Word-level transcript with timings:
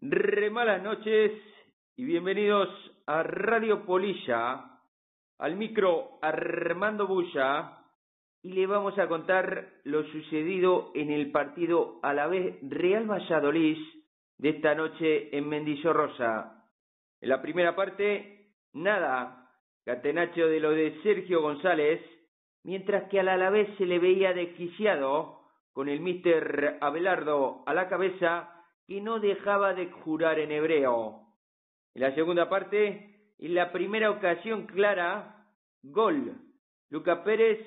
re 0.00 0.48
malas 0.50 0.82
noches 0.82 1.32
y 1.96 2.04
bienvenidos 2.04 2.68
a 3.06 3.24
Radio 3.24 3.84
Polilla, 3.84 4.78
al 5.38 5.56
micro 5.56 6.18
Armando 6.22 7.08
Bulla, 7.08 7.78
y 8.42 8.52
le 8.52 8.68
vamos 8.68 8.96
a 8.98 9.08
contar 9.08 9.72
lo 9.82 10.04
sucedido 10.04 10.92
en 10.94 11.10
el 11.10 11.32
partido 11.32 11.98
a 12.02 12.14
la 12.14 12.28
vez 12.28 12.58
Real 12.62 13.10
Valladolid 13.10 13.76
de 14.38 14.50
esta 14.50 14.76
noche 14.76 15.36
en 15.36 15.48
Mendizorrosa. 15.48 16.64
En 17.20 17.28
la 17.28 17.42
primera 17.42 17.74
parte, 17.74 18.52
nada, 18.74 19.50
catenacho 19.84 20.46
de 20.46 20.60
lo 20.60 20.70
de 20.70 21.00
Sergio 21.02 21.42
González, 21.42 22.00
mientras 22.62 23.08
que 23.10 23.18
al 23.18 23.28
Alavés 23.28 23.68
se 23.78 23.86
le 23.86 23.98
veía 23.98 24.32
desquiciado 24.32 25.40
con 25.72 25.88
el 25.88 25.98
mister 25.98 26.78
Abelardo 26.80 27.64
a 27.66 27.74
la 27.74 27.88
cabeza 27.88 28.54
que 28.88 29.02
no 29.02 29.20
dejaba 29.20 29.74
de 29.74 29.90
jurar 29.90 30.38
en 30.38 30.50
hebreo. 30.50 31.20
En 31.94 32.02
la 32.02 32.14
segunda 32.14 32.48
parte, 32.48 33.34
en 33.38 33.54
la 33.54 33.70
primera 33.70 34.10
ocasión 34.10 34.66
clara, 34.66 35.44
gol. 35.82 36.32
Luca 36.88 37.22
Pérez, 37.22 37.60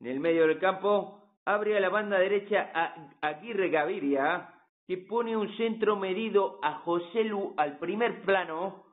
en 0.00 0.06
el 0.06 0.20
medio 0.20 0.46
del 0.46 0.58
campo, 0.58 1.22
abre 1.46 1.78
a 1.78 1.80
la 1.80 1.88
banda 1.88 2.18
derecha 2.18 2.70
a 2.74 3.10
Aguirre 3.22 3.70
Gaviria, 3.70 4.52
que 4.86 4.98
pone 4.98 5.34
un 5.34 5.48
centro 5.56 5.96
medido 5.96 6.60
a 6.62 6.74
José 6.80 7.24
Lu 7.24 7.54
al 7.56 7.78
primer 7.78 8.20
plano, 8.20 8.84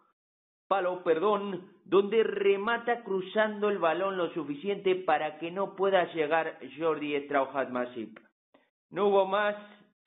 palo, 0.70 1.04
perdón, 1.04 1.70
donde 1.84 2.24
remata 2.24 3.04
cruzando 3.04 3.68
el 3.68 3.78
balón 3.78 4.16
lo 4.16 4.34
suficiente 4.34 4.96
para 4.96 5.38
que 5.38 5.52
no 5.52 5.76
pueda 5.76 6.12
llegar 6.14 6.60
Jordi 6.80 7.20
Strauchat 7.26 7.70
Masip. 7.70 8.18
No 8.90 9.08
hubo 9.08 9.26
más 9.26 9.56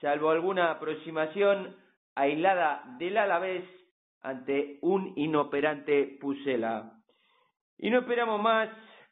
salvo 0.00 0.30
alguna 0.30 0.70
aproximación 0.72 1.76
aislada 2.14 2.82
del 2.98 3.16
Alavés 3.16 3.64
ante 4.22 4.78
un 4.82 5.12
inoperante 5.16 6.18
Pusela. 6.20 6.92
Y 7.78 7.90
no 7.90 8.00
esperamos 8.00 8.40
más 8.42 8.68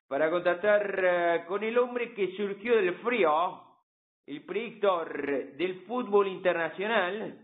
para 0.08 0.30
contactar 0.30 1.00
eh, 1.04 1.44
con 1.46 1.62
el 1.62 1.78
hombre 1.78 2.14
que 2.14 2.36
surgió 2.36 2.76
del 2.76 2.94
frío, 2.96 3.62
el 4.26 4.44
predictor 4.44 5.54
del 5.56 5.84
fútbol 5.86 6.28
internacional. 6.28 7.38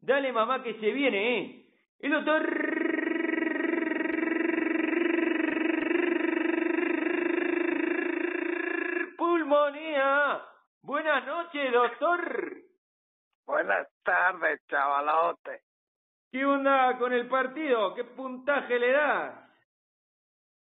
Dale 0.00 0.32
mamá 0.32 0.62
que 0.62 0.74
se 0.74 0.90
viene, 0.90 1.38
¿eh? 1.38 1.66
El 2.00 2.10
doctor 2.12 2.46
Pulmonía. 9.16 10.42
Buenas 10.82 11.26
noches, 11.26 11.72
doctor. 11.72 12.63
Buenas 13.46 13.86
tardes, 14.02 14.60
chavalote. 14.68 15.62
¿Qué 16.32 16.44
onda 16.44 16.96
con 16.98 17.12
el 17.12 17.28
partido? 17.28 17.94
¿Qué 17.94 18.04
puntaje 18.04 18.78
le 18.78 18.92
das? 18.92 19.34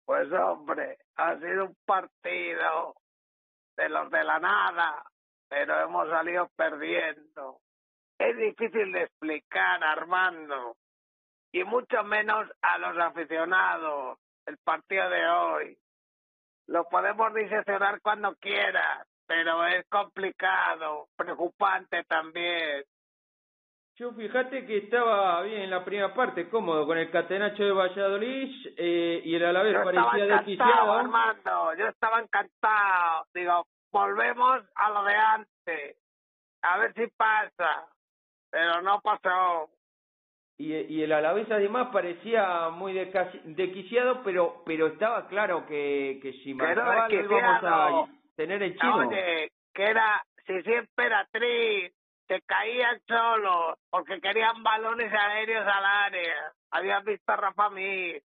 Pues 0.06 0.32
hombre, 0.32 0.98
ha 1.16 1.38
sido 1.40 1.66
un 1.66 1.76
partido 1.86 2.96
de 3.76 3.90
los 3.90 4.10
de 4.12 4.24
la 4.24 4.40
nada, 4.40 5.04
pero 5.50 5.82
hemos 5.82 6.08
salido 6.08 6.50
perdiendo. 6.56 7.60
Es 8.20 8.38
difícil 8.38 8.92
de 8.92 9.04
explicar, 9.04 9.84
Armando, 9.84 10.78
y 11.52 11.64
mucho 11.64 12.04
menos 12.04 12.48
a 12.62 12.78
los 12.78 12.98
aficionados, 12.98 14.20
el 14.46 14.58
partido 14.60 15.10
de 15.10 15.28
hoy. 15.28 15.78
Lo 16.68 16.88
podemos 16.90 17.34
diseccionar 17.34 18.02
cuando 18.02 18.36
quieras, 18.36 19.08
pero 19.28 19.66
es 19.68 19.86
complicado, 19.90 21.10
preocupante 21.16 22.04
también. 22.06 22.84
Yo 23.98 24.12
fíjate 24.14 24.66
que 24.66 24.78
estaba 24.78 25.42
bien 25.42 25.64
en 25.64 25.72
la 25.72 25.84
primera 25.84 26.14
parte, 26.14 26.50
cómodo 26.50 26.86
con 26.86 26.98
el 26.98 27.10
catenacho 27.10 27.64
de 27.64 27.72
Valladolid 27.72 28.74
eh, 28.78 29.22
y 29.26 29.36
el 29.36 29.44
Alavés 29.44 29.74
yo 29.74 29.84
parecía 29.84 30.26
desquiciado. 30.36 30.94
Armando, 30.94 31.74
yo 31.74 31.88
estaba 31.88 32.22
encantado. 32.22 33.26
Digo, 33.34 33.66
volvemos 33.92 34.62
a 34.76 34.90
lo 34.92 35.04
de 35.04 35.16
antes, 35.16 35.98
a 36.62 36.78
ver 36.78 36.94
si 36.94 37.08
pasa, 37.08 37.88
pero 38.52 38.82
no 38.84 39.02
pasó. 39.02 39.72
Y, 40.60 40.74
y 40.74 41.02
el 41.02 41.12
Alavés 41.12 41.50
además 41.50 41.88
parecía 41.92 42.70
muy 42.70 42.94
desquiciado, 42.94 44.22
pero 44.24 44.62
pero 44.64 44.88
estaba 44.88 45.28
claro 45.28 45.66
que, 45.66 46.20
que 46.22 46.34
si 46.44 46.54
marcaba 46.54 47.10
lo 47.10 47.16
íbamos 47.16 47.64
a 47.64 48.08
tener 48.38 48.74
chino. 48.74 49.08
Oye, 49.08 49.52
que 49.74 49.84
era, 49.84 50.24
si 50.46 50.62
siempre 50.62 51.08
era 51.08 51.28
tri, 51.32 51.92
se 52.28 52.42
caían 52.42 53.02
solos 53.08 53.78
porque 53.90 54.22
querían 54.22 54.64
balones 54.64 55.12
aéreos 55.12 55.66
al 55.68 55.86
área. 55.86 56.54
Habían 56.72 57.04
visto 57.04 57.32
a 57.32 57.36
Rafa 57.36 57.70
Mir 57.70 58.22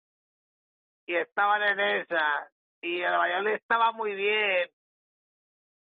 y 1.06 1.15
estaban 1.15 1.62
en 1.62 1.81
esa. 1.81 2.49
Y 2.81 3.03
el 3.03 3.12
Valladolid 3.12 3.55
estaba 3.55 3.93
muy 3.93 4.15
bien. 4.15 4.71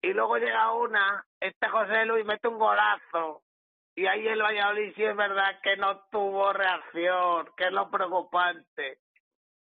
Y 0.02 0.14
luego 0.14 0.38
llega 0.38 0.72
una, 0.74 1.26
este 1.40 1.68
José 1.68 2.06
Luis 2.06 2.26
mete 2.26 2.48
un 2.48 2.60
golazo. 2.60 3.42
Y 3.96 4.08
ahí 4.08 4.28
el 4.28 4.42
Valladolid 4.42 4.94
sí 4.96 5.04
es 5.04 5.16
verdad 5.16 5.60
que 5.64 5.78
no 5.78 6.02
tuvo 6.12 6.52
reacción, 6.52 7.50
que 7.56 7.66
es 7.66 7.72
lo 7.72 7.90
preocupante. 7.90 8.98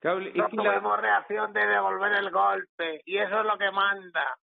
No 0.04 0.50
tuvimos 0.50 1.00
reacción 1.00 1.54
de 1.54 1.66
devolver 1.68 2.14
el 2.14 2.32
golpe. 2.32 3.02
Y 3.06 3.18
eso 3.18 3.40
es 3.40 3.46
lo 3.46 3.58
que 3.58 3.72
manda. 3.72 4.38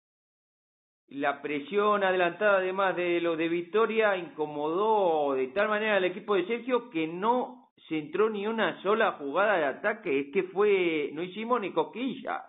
La 1.08 1.40
presión 1.40 2.02
adelantada 2.02 2.58
además 2.58 2.96
de 2.96 3.20
lo 3.20 3.36
de 3.36 3.48
Victoria 3.48 4.16
incomodó 4.16 5.34
de 5.34 5.48
tal 5.48 5.68
manera 5.68 5.96
al 5.96 6.04
equipo 6.04 6.34
de 6.34 6.46
Sergio 6.46 6.90
que 6.90 7.06
no 7.06 7.70
se 7.88 7.98
entró 7.98 8.28
ni 8.28 8.46
una 8.46 8.82
sola 8.82 9.12
jugada 9.12 9.56
de 9.56 9.64
ataque. 9.66 10.20
Es 10.20 10.26
que 10.32 10.44
fue, 10.44 11.10
no 11.12 11.22
hicimos 11.22 11.60
ni 11.60 11.72
coquillas. 11.72 12.44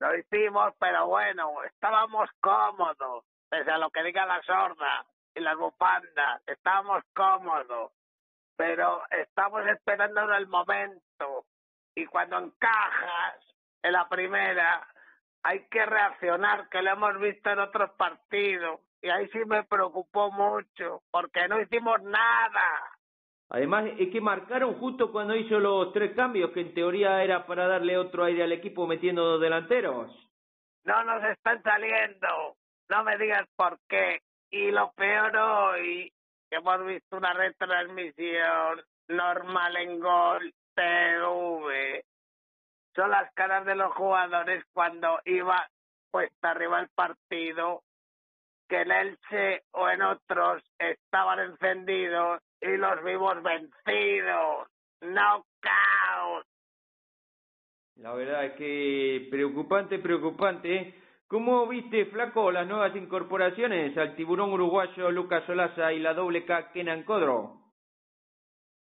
Lo 0.00 0.16
hicimos, 0.16 0.74
pero 0.78 1.08
bueno, 1.08 1.64
estábamos 1.64 2.30
cómodos, 2.40 3.24
pese 3.50 3.70
a 3.70 3.78
lo 3.78 3.90
que 3.90 4.04
diga 4.04 4.24
la 4.26 4.40
sorda 4.42 5.04
y 5.34 5.40
las 5.40 5.56
bufandas, 5.56 6.42
estábamos 6.46 7.02
cómodos, 7.14 7.92
pero 8.56 9.02
estamos 9.10 9.66
esperando 9.66 10.32
el 10.34 10.46
momento. 10.46 11.46
Y 11.96 12.06
cuando 12.06 12.38
encajas 12.38 13.40
en 13.82 13.92
la 13.92 14.08
primera, 14.08 14.86
hay 15.42 15.66
que 15.68 15.84
reaccionar, 15.84 16.68
que 16.68 16.82
lo 16.82 16.90
hemos 16.90 17.18
visto 17.20 17.50
en 17.50 17.60
otros 17.60 17.90
partidos. 17.92 18.80
Y 19.00 19.08
ahí 19.08 19.28
sí 19.28 19.38
me 19.46 19.62
preocupó 19.64 20.30
mucho, 20.30 21.02
porque 21.10 21.46
no 21.48 21.60
hicimos 21.60 22.02
nada. 22.02 22.98
Además, 23.50 23.86
es 23.98 24.10
que 24.10 24.20
marcaron 24.20 24.74
justo 24.74 25.10
cuando 25.10 25.34
hizo 25.34 25.58
los 25.58 25.92
tres 25.92 26.14
cambios, 26.14 26.50
que 26.50 26.60
en 26.60 26.74
teoría 26.74 27.22
era 27.22 27.46
para 27.46 27.66
darle 27.66 27.96
otro 27.96 28.24
aire 28.24 28.42
al 28.42 28.52
equipo 28.52 28.86
metiendo 28.86 29.24
dos 29.24 29.40
delanteros. 29.40 30.10
No 30.84 31.04
nos 31.04 31.24
están 31.24 31.62
saliendo. 31.62 32.56
No 32.90 33.04
me 33.04 33.16
digas 33.16 33.46
por 33.56 33.78
qué. 33.88 34.20
Y 34.50 34.70
lo 34.70 34.92
peor 34.92 35.36
hoy, 35.36 36.12
que 36.50 36.56
hemos 36.56 36.84
visto 36.86 37.16
una 37.16 37.32
retransmisión 37.32 38.82
normal 39.08 39.76
en 39.76 40.00
Gol 40.00 40.54
TV. 40.74 42.04
Son 42.98 43.12
las 43.12 43.32
caras 43.34 43.64
de 43.64 43.76
los 43.76 43.94
jugadores 43.94 44.64
cuando 44.72 45.20
iba 45.24 45.68
puesta 46.10 46.50
arriba 46.50 46.80
el 46.80 46.88
partido, 46.88 47.84
que 48.68 48.80
en 48.80 48.90
Elche 48.90 49.62
o 49.70 49.88
en 49.88 50.02
otros 50.02 50.64
estaban 50.80 51.38
encendidos 51.38 52.42
y 52.60 52.76
los 52.76 53.04
vimos 53.04 53.40
vencidos. 53.40 54.66
Knockout. 55.00 56.44
La 57.98 58.14
verdad 58.14 58.46
es 58.46 58.52
que 58.54 59.28
preocupante, 59.30 60.00
preocupante. 60.00 60.74
¿eh? 60.74 60.94
¿Cómo 61.28 61.68
viste, 61.68 62.06
Flaco, 62.06 62.50
las 62.50 62.66
nuevas 62.66 62.96
incorporaciones 62.96 63.96
al 63.96 64.16
tiburón 64.16 64.52
uruguayo 64.52 65.12
Lucas 65.12 65.44
Solaza 65.46 65.92
y 65.92 66.00
la 66.00 66.14
doble 66.14 66.44
K 66.44 66.72
Kenan 66.72 67.04
Codro? 67.04 67.67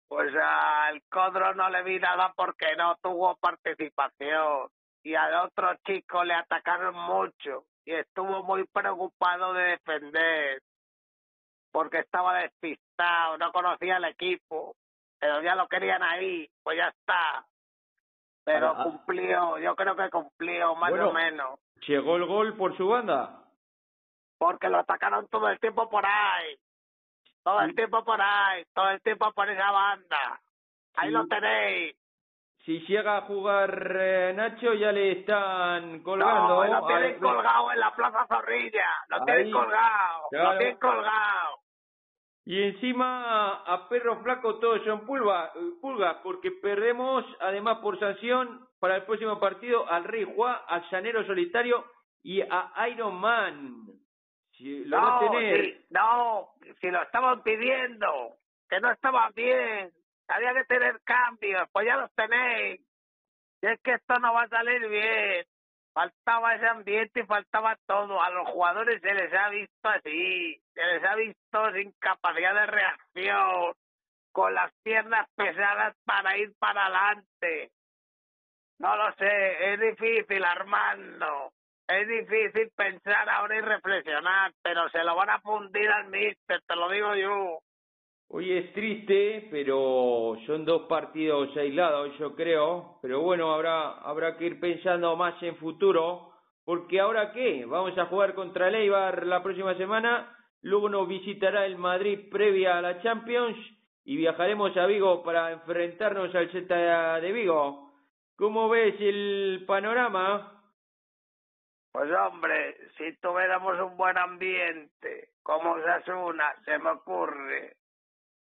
Pues 0.10 0.34
al 0.36 1.02
Codro 1.04 1.54
no 1.54 1.70
le 1.70 1.84
vi 1.84 2.00
nada 2.00 2.34
porque 2.36 2.76
no 2.76 2.96
tuvo 3.02 3.36
participación. 3.38 4.68
Y 5.04 5.16
al 5.16 5.34
otro 5.36 5.76
chico 5.86 6.24
le 6.26 6.34
atacaron 6.34 6.96
mucho 6.96 7.66
y 7.86 7.94
estuvo 7.94 8.44
muy 8.44 8.66
preocupado 8.66 9.54
de 9.54 9.64
defender 9.64 10.62
porque 11.72 12.00
estaba 12.00 12.40
despistado, 12.40 13.38
no 13.38 13.52
conocía 13.52 13.98
el 13.98 14.06
equipo, 14.06 14.76
pero 15.20 15.42
ya 15.44 15.54
lo 15.56 15.68
querían 15.68 16.02
ahí, 16.04 16.50
pues 16.64 16.78
ya 16.78 16.88
está. 16.88 17.46
Pero 18.44 18.74
Ah, 18.76 18.84
cumplió, 18.84 19.60
yo 19.60 19.76
creo 19.76 19.96
que 19.96 20.10
cumplió 20.10 20.74
más 20.76 20.90
Bueno. 20.90 21.10
o 21.10 21.14
menos, 21.14 21.60
¿Llegó 21.88 22.16
el 22.18 22.26
gol 22.26 22.58
por 22.58 22.76
su 22.76 22.88
banda? 22.88 23.36
porque 24.40 24.70
lo 24.70 24.80
atacaron 24.80 25.28
todo 25.28 25.48
el 25.50 25.60
tiempo 25.60 25.90
por 25.90 26.06
ahí, 26.06 26.58
todo 27.50 27.62
el 27.62 27.76
tiempo 27.76 28.04
por 28.04 28.22
ahí, 28.22 28.64
todo 28.74 28.90
el 28.90 29.02
tiempo 29.02 29.32
por 29.34 29.50
esa 29.50 29.72
banda. 29.72 30.40
Ahí 30.96 31.08
Sí. 31.10 31.14
lo 31.14 31.28
tenéis. 31.28 31.96
Si 32.66 32.80
llega 32.82 33.18
a 33.18 33.22
jugar 33.22 33.98
eh, 34.00 34.34
Nacho, 34.36 34.74
ya 34.74 34.92
le 34.92 35.12
están 35.14 36.04
colgando. 36.04 36.64
No, 36.66 36.82
lo 36.82 36.88
tienen 36.88 37.20
colgado 37.20 37.72
en 37.72 37.80
la 37.80 37.96
Plaza 37.96 38.28
Zorrilla. 38.28 38.86
Lo 39.08 39.24
tienen 39.26 39.46
Ahí. 39.48 39.52
colgado. 39.52 40.28
Claro. 40.30 40.52
Lo 40.52 40.58
tienen 40.60 40.78
colgado. 40.78 41.60
Y 42.46 42.64
encima 42.64 43.64
a 43.66 43.88
perro 43.90 44.22
flaco 44.24 44.56
todos 44.60 44.84
son 44.84 45.06
pulga, 45.06 45.52
pulgas, 45.82 46.18
porque 46.24 46.52
perdemos 46.52 47.24
además 47.40 47.78
por 47.80 47.98
sanción 48.00 48.68
para 48.80 48.98
el 48.98 49.04
próximo 49.04 49.40
partido 49.40 49.90
al 49.90 50.04
Rey 50.04 50.26
Juan, 50.36 50.56
al 50.68 50.84
Llanero 50.92 51.26
Solitario 51.26 51.86
y 52.24 52.42
a 52.42 52.72
Iron 52.90 53.16
Man. 53.16 53.76
Si 54.60 54.84
lo 54.84 55.00
no, 55.00 55.20
tener... 55.20 55.78
no, 55.90 56.50
si 56.82 56.92
lo 56.92 57.02
estaban 57.02 57.42
pidiendo, 57.44 58.36
que 58.68 58.82
no 58.82 58.92
estaba 58.92 59.30
bien, 59.30 59.90
había 60.28 60.54
que 60.54 60.66
tener 60.66 61.00
cambios, 61.06 61.70
pues 61.72 61.86
ya 61.86 61.96
los 61.96 62.14
tenéis. 62.14 62.82
Y 63.62 63.68
es 63.68 63.80
que 63.80 63.94
esto 63.94 64.20
no 64.20 64.34
va 64.34 64.44
a 64.44 64.50
salir 64.50 64.86
bien. 64.90 65.46
Faltaba 65.94 66.56
ese 66.56 66.68
ambiente 66.68 67.22
y 67.22 67.26
faltaba 67.26 67.78
todo. 67.88 68.22
A 68.22 68.30
los 68.32 68.50
jugadores 68.50 69.02
se 69.02 69.14
les 69.14 69.34
ha 69.34 69.48
visto 69.48 69.88
así, 69.88 70.62
se 70.74 70.84
les 70.84 71.04
ha 71.06 71.16
visto 71.16 71.72
sin 71.72 71.94
capacidad 71.94 72.54
de 72.54 72.66
reacción, 72.66 73.74
con 74.34 74.54
las 74.54 74.74
piernas 74.84 75.26
pesadas 75.36 75.96
para 76.04 76.38
ir 76.38 76.52
para 76.60 76.88
adelante. 76.88 77.72
No 78.78 78.94
lo 78.94 79.14
sé, 79.14 79.74
es 79.74 79.80
difícil, 79.80 80.44
Armando. 80.44 81.54
Es 81.90 82.08
difícil 82.08 82.70
pensar 82.76 83.28
ahora 83.28 83.58
y 83.58 83.62
reflexionar, 83.62 84.52
pero 84.62 84.88
se 84.90 85.04
lo 85.04 85.16
van 85.16 85.32
a 85.32 85.40
fundir 85.40 85.90
al 85.90 86.08
mister, 86.12 86.62
te 86.68 86.76
lo 86.76 86.88
digo 86.88 87.16
yo. 87.16 87.58
Hoy 88.28 88.52
es 88.52 88.72
triste, 88.74 89.48
pero 89.50 90.38
son 90.46 90.66
dos 90.66 90.84
partidos 90.84 91.50
aislados, 91.58 92.16
yo 92.20 92.36
creo. 92.36 93.00
Pero 93.02 93.22
bueno, 93.22 93.52
habrá, 93.52 93.94
habrá 94.02 94.38
que 94.38 94.46
ir 94.46 94.60
pensando 94.60 95.16
más 95.16 95.42
en 95.42 95.56
futuro. 95.56 96.30
Porque 96.64 97.00
ahora 97.00 97.32
qué? 97.32 97.66
Vamos 97.66 97.98
a 97.98 98.06
jugar 98.06 98.36
contra 98.36 98.68
el 98.68 98.92
la 99.28 99.42
próxima 99.42 99.74
semana. 99.74 100.38
Luego 100.62 100.90
nos 100.90 101.08
visitará 101.08 101.66
el 101.66 101.80
Madrid 101.80 102.30
previa 102.30 102.78
a 102.78 102.82
la 102.84 103.02
Champions. 103.02 103.58
Y 104.06 104.16
viajaremos 104.16 104.78
a 104.78 104.86
Vigo 104.86 105.24
para 105.24 105.54
enfrentarnos 105.54 106.36
al 106.36 106.52
Z 106.52 107.20
de 107.22 107.32
Vigo. 107.32 107.94
¿Cómo 108.36 108.70
ves 108.70 108.94
el 109.00 109.64
panorama? 109.66 110.59
Pues 111.92 112.12
hombre, 112.12 112.78
si 112.98 113.14
tuviéramos 113.18 113.80
un 113.80 113.98
buen 113.98 114.18
ambiente, 114.18 115.30
como 115.42 115.74
una, 115.74 116.56
se 116.64 116.78
me 116.78 116.92
ocurre, 116.92 117.78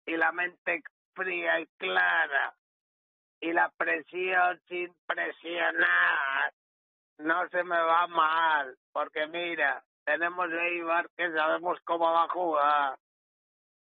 y 0.05 0.17
la 0.17 0.31
mente 0.31 0.83
fría 1.13 1.59
y 1.59 1.67
clara 1.77 2.53
y 3.39 3.53
la 3.53 3.69
presión 3.77 4.59
sin 4.67 4.93
presionar, 5.05 6.53
no 7.19 7.47
se 7.49 7.63
me 7.63 7.79
va 7.79 8.07
mal, 8.07 8.77
porque 8.91 9.27
mira, 9.27 9.83
tenemos 10.03 10.51
a 10.51 10.67
Ibar 10.69 11.09
que 11.15 11.31
sabemos 11.31 11.79
cómo 11.85 12.11
va 12.11 12.23
a 12.23 12.29
jugar, 12.29 12.97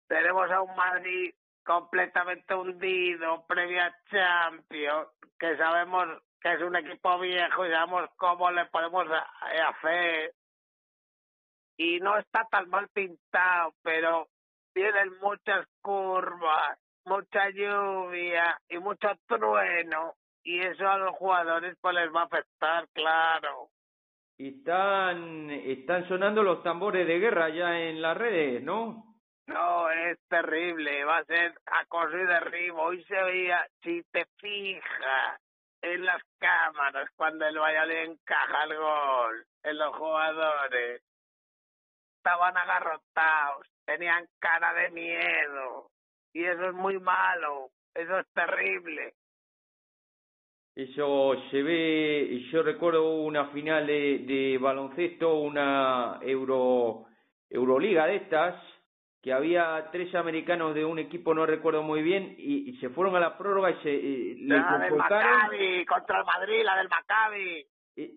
tenemos 0.07 0.51
a 0.51 0.61
un 0.61 0.75
Madrid 0.75 1.33
completamente 1.67 2.55
hundido, 2.55 3.45
previa 3.45 3.93
Champions, 4.09 5.09
que 5.37 5.57
sabemos 5.57 6.07
que 6.39 6.53
es 6.53 6.61
un 6.61 6.77
equipo 6.77 7.19
viejo 7.19 7.65
y 7.65 7.71
sabemos 7.71 8.09
cómo 8.15 8.49
le 8.51 8.65
podemos 8.67 9.05
hacer. 9.67 10.33
Y 11.77 11.99
no 11.99 12.17
está 12.17 12.47
tan 12.49 12.69
mal 12.69 12.87
pintado, 12.93 13.73
pero 13.83 14.29
tienen 14.73 15.19
muchas 15.21 15.67
curvas, 15.81 16.79
mucha 17.05 17.49
lluvia 17.49 18.57
y 18.69 18.79
mucho 18.79 19.09
trueno 19.27 20.15
y 20.47 20.59
eso 20.61 20.87
a 20.87 20.97
los 20.97 21.13
jugadores 21.17 21.77
pues 21.81 21.93
les 21.93 22.09
va 22.15 22.21
a 22.21 22.25
afectar, 22.25 22.87
claro. 22.93 23.67
Están, 24.37 25.49
están 25.49 26.07
sonando 26.07 26.41
los 26.41 26.63
tambores 26.63 27.05
de 27.05 27.19
guerra 27.19 27.49
ya 27.49 27.77
en 27.77 28.01
las 28.01 28.15
redes, 28.15 28.63
¿no? 28.63 29.06
No, 29.47 29.89
es 29.89 30.19
terrible, 30.27 31.05
va 31.05 31.19
a 31.19 31.25
ser 31.25 31.53
acoso 31.65 32.17
y 32.17 32.25
derribo. 32.25 32.81
Hoy 32.81 33.03
se 33.05 33.15
veía, 33.15 33.65
si 33.81 34.03
te 34.11 34.25
fijas 34.37 35.41
en 35.81 36.05
las 36.05 36.21
cámaras 36.37 37.09
cuando 37.15 37.45
el 37.45 37.57
Valladolid 37.57 38.11
encaja 38.11 38.63
el 38.65 38.77
gol, 38.77 39.45
en 39.63 39.77
los 39.77 39.95
jugadores, 39.95 41.01
estaban 42.17 42.57
agarrotados, 42.57 43.65
tenían 43.85 44.27
cara 44.39 44.73
de 44.73 44.89
miedo 44.91 45.91
y 46.33 46.43
eso 46.43 46.65
es 46.65 46.73
muy 46.73 46.99
malo, 46.99 47.69
eso 47.95 48.19
es 48.19 48.27
terrible. 48.33 49.13
Eso 50.75 51.35
se 51.49 51.63
ve, 51.63 52.43
yo 52.51 52.61
recuerdo 52.63 53.15
una 53.21 53.47
final 53.47 53.87
de, 53.87 54.19
de 54.19 54.57
baloncesto, 54.59 55.35
una 55.35 56.19
Euro 56.21 57.05
Euroliga 57.49 58.05
de 58.05 58.17
estas, 58.17 58.55
que 59.27 59.33
había 59.33 59.89
tres 59.91 60.15
americanos 60.15 60.73
de 60.73 60.85
un 60.85 60.99
equipo, 60.99 61.33
no 61.33 61.45
recuerdo 61.45 61.83
muy 61.83 62.01
bien, 62.01 62.33
y, 62.37 62.77
se 62.79 62.87
fueron 62.87 63.13
a 63.17 63.19
la 63.19 63.37
prórroga 63.37 63.71
y 63.71 63.83
se 63.83 63.93
eh, 63.93 64.35
la 64.39 64.77
del 64.77 64.95
Maccabi, 64.95 65.85
contra 65.85 66.19
el 66.19 66.25
Madrid, 66.25 66.63
la 66.63 66.77
del 66.77 66.87
Maccabi. 66.87 67.67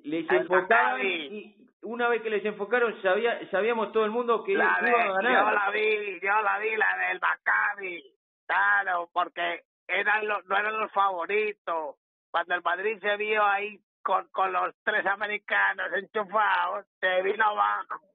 Les 0.04 0.30
enfocaron 0.30 1.04
y, 1.04 1.56
una 1.82 2.06
vez 2.06 2.22
que 2.22 2.30
les 2.30 2.44
enfocaron, 2.44 2.94
sabía, 3.02 3.40
sabíamos 3.50 3.90
todo 3.90 4.04
el 4.04 4.12
mundo 4.12 4.44
que 4.44 4.54
la 4.54 4.78
iban 4.86 5.00
a 5.00 5.12
ganar. 5.14 5.32
Yo 5.32 5.50
la 5.50 5.70
vi, 5.72 6.20
yo 6.22 6.42
la 6.42 6.58
vi, 6.60 6.76
la 6.76 7.08
del 7.08 7.20
Maccabi. 7.20 8.04
Claro, 8.46 9.10
porque 9.12 9.64
eran 9.88 10.28
los, 10.28 10.46
no 10.46 10.56
eran 10.56 10.78
los 10.78 10.92
favoritos. 10.92 11.96
Cuando 12.30 12.54
el 12.54 12.62
Madrid 12.62 13.00
se 13.00 13.16
vio 13.16 13.44
ahí 13.44 13.80
con, 14.04 14.28
con 14.28 14.52
los 14.52 14.76
tres 14.84 15.04
americanos 15.06 15.88
enchufados, 15.92 16.86
se 17.00 17.20
vino 17.22 17.46
abajo. 17.46 18.09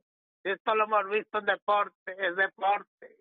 Esto 0.45 0.75
lo 0.75 0.83
hemos 0.83 1.09
visto 1.09 1.39
en 1.39 1.45
deporte, 1.45 2.15
es 2.19 2.35
deporte. 2.35 3.15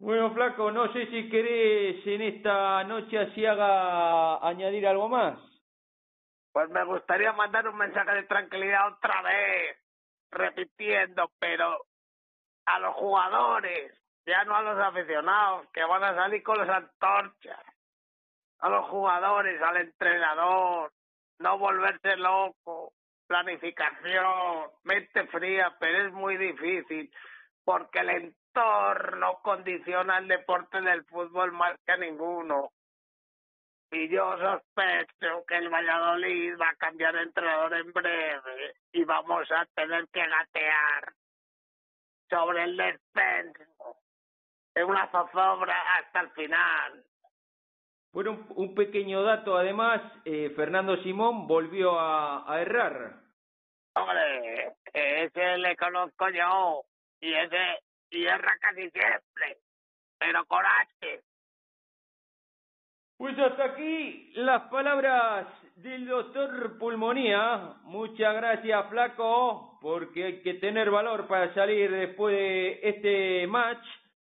Bueno, 0.00 0.34
Flaco, 0.34 0.72
no 0.72 0.92
sé 0.92 1.06
si 1.06 1.30
querés 1.30 2.04
en 2.04 2.20
esta 2.20 2.82
noche 2.82 3.16
así 3.16 3.46
haga 3.46 4.44
añadir 4.44 4.88
algo 4.88 5.08
más. 5.08 5.38
Pues 6.52 6.68
me 6.70 6.84
gustaría 6.84 7.32
mandar 7.32 7.68
un 7.68 7.76
mensaje 7.76 8.10
de 8.12 8.22
tranquilidad 8.24 8.92
otra 8.94 9.22
vez, 9.22 9.78
repitiendo, 10.32 11.30
pero 11.38 11.86
a 12.66 12.80
los 12.80 12.96
jugadores, 12.96 13.96
ya 14.26 14.42
no 14.46 14.56
a 14.56 14.62
los 14.62 14.80
aficionados, 14.80 15.68
que 15.72 15.84
van 15.84 16.02
a 16.02 16.14
salir 16.16 16.42
con 16.42 16.58
las 16.58 16.68
antorchas. 16.70 17.64
A 18.58 18.68
los 18.68 18.84
jugadores, 18.86 19.62
al 19.62 19.76
entrenador, 19.76 20.92
no 21.38 21.56
volverse 21.56 22.16
loco, 22.16 22.94
planificación, 23.28 24.70
mente 24.82 25.26
fría, 25.28 25.76
pero 25.78 26.08
es 26.08 26.12
muy 26.12 26.36
difícil 26.36 27.12
porque 27.64 28.00
el 28.00 28.10
entorno 28.10 29.40
condiciona 29.42 30.18
el 30.18 30.26
deporte 30.26 30.80
del 30.80 31.04
fútbol 31.04 31.52
más 31.52 31.78
que 31.86 31.96
ninguno. 31.98 32.70
Y 33.90 34.08
yo 34.08 34.36
sospecho 34.38 35.44
que 35.46 35.56
el 35.56 35.68
Valladolid 35.68 36.58
va 36.60 36.70
a 36.70 36.76
cambiar 36.76 37.14
de 37.14 37.22
entrenador 37.22 37.74
en 37.74 37.92
breve 37.92 38.74
y 38.92 39.04
vamos 39.04 39.50
a 39.50 39.64
tener 39.74 40.08
que 40.08 40.26
gatear 40.26 41.12
sobre 42.28 42.64
el 42.64 42.76
descenso 42.76 43.96
en 44.74 44.84
una 44.84 45.10
zozobra 45.10 45.74
hasta 45.98 46.20
el 46.20 46.30
final. 46.30 47.04
Bueno, 48.12 48.46
un, 48.56 48.74
pequeño 48.74 49.22
dato 49.22 49.56
además, 49.56 50.00
eh, 50.24 50.50
Fernando 50.56 50.96
Simón 51.02 51.46
volvió 51.46 51.98
a, 51.98 52.50
a 52.52 52.60
errar. 52.60 53.20
Hombre, 53.94 54.72
ese 54.92 55.58
le 55.58 55.76
conozco 55.76 56.28
yo 56.30 56.82
y 57.20 57.32
ese 57.34 57.80
y 58.10 58.24
erra 58.24 58.56
casi 58.60 58.90
siempre, 58.90 59.58
pero 60.18 60.44
coraje. 60.46 61.22
Pues 63.18 63.36
hasta 63.36 63.64
aquí 63.64 64.30
las 64.36 64.70
palabras 64.70 65.48
del 65.74 66.06
doctor 66.06 66.78
Pulmonía. 66.78 67.74
Muchas 67.82 68.34
gracias, 68.34 68.88
Flaco, 68.90 69.78
porque 69.80 70.24
hay 70.24 70.42
que 70.42 70.54
tener 70.54 70.90
valor 70.90 71.26
para 71.26 71.52
salir 71.52 71.90
después 71.90 72.36
de 72.36 72.80
este 72.82 73.46
match. 73.48 73.84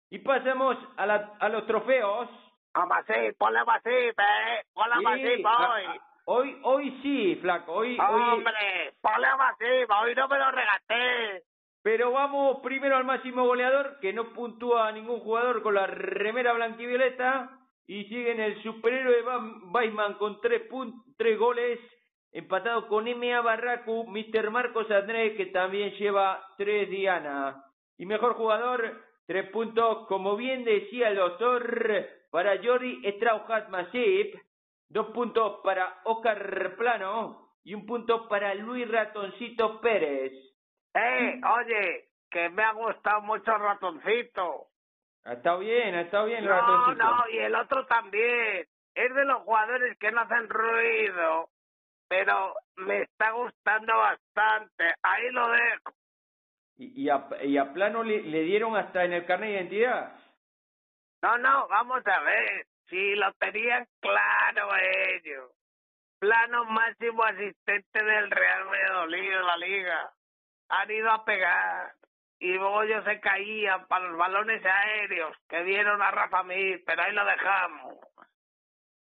Y 0.09 0.17
pasamos 0.19 0.77
a, 0.97 1.05
la, 1.05 1.33
a 1.39 1.49
los 1.49 1.67
trofeos. 1.67 2.27
Vamos 2.73 2.97
así, 2.97 3.31
ponle 3.37 3.59
así, 3.59 3.89
eh. 3.89 4.63
Ponle 4.73 5.35
sí, 5.35 5.43
hoy. 5.43 5.99
Hoy, 6.25 6.59
hoy 6.63 6.99
sí, 7.01 7.35
Flaco. 7.41 7.73
Hoy, 7.73 7.97
Hombre, 7.99 8.93
ponle 9.01 9.27
así, 9.27 9.65
hoy 9.89 10.15
no 10.15 10.27
me 10.27 10.39
lo 10.39 10.51
regaté. 10.51 11.43
Pero 11.83 12.11
vamos 12.11 12.59
primero 12.61 12.95
al 12.95 13.05
máximo 13.05 13.45
goleador, 13.45 13.99
que 13.99 14.13
no 14.13 14.33
puntúa 14.33 14.91
ningún 14.91 15.19
jugador 15.19 15.63
con 15.63 15.73
la 15.73 15.87
remera 15.87 16.53
blanquivioleta 16.53 17.49
y 17.87 18.05
sigue 18.05 18.31
en 18.31 18.39
el 18.39 18.61
superhéroe 18.63 19.23
Weisman 19.73 20.13
con 20.13 20.39
tres, 20.39 20.61
tres 21.17 21.39
goles, 21.39 21.79
empatado 22.31 22.87
con 22.87 23.07
M.A. 23.07 23.41
Barracu, 23.41 24.05
Mr. 24.07 24.51
Marcos 24.51 24.89
Andrés, 24.91 25.35
que 25.35 25.47
también 25.47 25.91
lleva 25.95 26.45
tres 26.57 26.89
Diana. 26.89 27.65
Y 27.97 28.05
mejor 28.05 28.35
jugador, 28.35 29.01
tres 29.25 29.49
puntos, 29.49 30.07
como 30.07 30.37
bien 30.37 30.63
decía 30.63 31.09
el 31.09 31.15
doctor, 31.15 32.20
para 32.31 32.57
Jordi 32.63 33.01
Strauchat 33.17 33.69
Masip, 33.69 34.35
dos 34.89 35.07
puntos 35.07 35.59
para 35.63 35.99
Oscar 36.05 36.75
Plano 36.77 37.49
y 37.63 37.73
un 37.75 37.85
punto 37.85 38.27
para 38.27 38.55
Luis 38.55 38.89
Ratoncito 38.89 39.79
Pérez. 39.81 40.31
Eh, 40.93 41.39
oye, 41.59 42.05
que 42.29 42.49
me 42.49 42.63
ha 42.63 42.71
gustado 42.73 43.21
mucho 43.21 43.55
Ratoncito. 43.57 44.67
Ha 45.23 45.33
estado 45.33 45.59
bien, 45.59 45.93
ha 45.93 46.01
estado 46.01 46.25
bien 46.25 46.39
el 46.39 46.45
No, 46.45 46.51
ratoncito. 46.51 47.03
no, 47.03 47.29
y 47.29 47.37
el 47.37 47.55
otro 47.55 47.85
también. 47.85 48.65
Es 48.95 49.13
de 49.13 49.25
los 49.25 49.43
jugadores 49.43 49.97
que 49.99 50.11
no 50.11 50.21
hacen 50.21 50.49
ruido, 50.49 51.49
pero 52.09 52.55
me 52.77 53.03
está 53.03 53.31
gustando 53.31 53.95
bastante. 53.95 54.95
Ahí 55.03 55.31
lo 55.31 55.47
dejo. 55.49 55.93
Y, 56.77 57.03
y, 57.03 57.09
a, 57.09 57.27
y 57.43 57.57
a 57.57 57.71
Plano 57.71 58.03
le, 58.03 58.21
le 58.23 58.41
dieron 58.41 58.75
hasta 58.75 59.05
en 59.05 59.13
el 59.13 59.25
carnet 59.25 59.49
de 59.49 59.55
identidad. 59.57 60.15
No, 61.21 61.37
no, 61.37 61.67
vamos 61.67 62.05
a 62.05 62.19
ver. 62.21 62.67
Si 62.89 63.15
lo 63.15 63.31
tenían 63.33 63.87
claro 63.99 64.69
ellos. 65.13 65.51
Plano 66.19 66.65
máximo 66.65 67.23
asistente 67.23 68.03
del 68.03 68.29
Real 68.29 68.65
Valladolid 68.65 69.29
de 69.29 69.43
la 69.43 69.57
liga. 69.57 70.13
Han 70.69 70.91
ido 70.91 71.11
a 71.11 71.23
pegar. 71.25 71.93
Y 72.39 72.53
luego 72.53 72.83
ellos 72.83 73.03
se 73.05 73.19
caían 73.19 73.87
para 73.87 74.07
los 74.07 74.17
balones 74.17 74.65
aéreos 74.65 75.37
que 75.47 75.63
dieron 75.63 76.01
a 76.01 76.09
Rafa 76.09 76.43
Mir, 76.43 76.83
pero 76.85 77.03
ahí 77.03 77.13
lo 77.13 77.23
dejamos. 77.23 77.95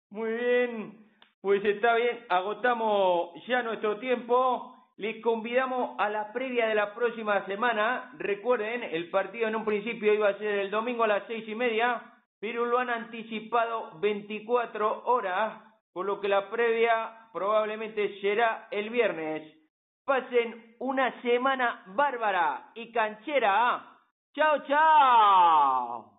Muy 0.09 0.31
bien, 0.31 1.11
pues 1.39 1.63
está 1.63 1.93
bien, 1.93 2.25
agotamos 2.27 3.31
ya 3.45 3.61
nuestro 3.61 3.99
tiempo. 3.99 4.78
Les 4.99 5.21
convidamos 5.21 5.95
a 5.97 6.09
la 6.09 6.33
previa 6.33 6.67
de 6.67 6.75
la 6.75 6.93
próxima 6.93 7.45
semana. 7.45 8.11
Recuerden, 8.17 8.83
el 8.83 9.09
partido 9.09 9.47
en 9.47 9.55
un 9.55 9.63
principio 9.63 10.13
iba 10.13 10.27
a 10.27 10.37
ser 10.37 10.59
el 10.59 10.69
domingo 10.69 11.05
a 11.05 11.07
las 11.07 11.23
seis 11.25 11.47
y 11.47 11.55
media, 11.55 12.03
pero 12.37 12.65
lo 12.65 12.79
han 12.79 12.89
anticipado 12.89 13.97
24 14.01 15.05
horas, 15.05 15.63
por 15.93 16.05
lo 16.05 16.19
que 16.19 16.27
la 16.27 16.49
previa 16.49 17.29
probablemente 17.31 18.19
será 18.19 18.67
el 18.71 18.89
viernes. 18.89 19.49
Pasen 20.03 20.75
una 20.79 21.21
semana 21.21 21.81
bárbara 21.95 22.71
y 22.75 22.91
canchera. 22.91 23.85
¡Chao, 24.33 24.65
chao! 24.67 26.18